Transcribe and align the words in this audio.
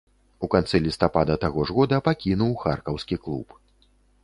У 0.45 0.47
канцы 0.53 0.79
лістапада 0.85 1.35
таго 1.43 1.67
ж 1.69 1.77
года 1.81 2.01
пакінуў 2.09 2.51
харкаўскі 2.65 3.15
клуб. 3.29 3.47